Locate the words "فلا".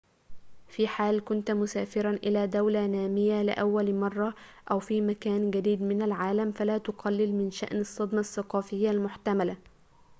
6.51-6.77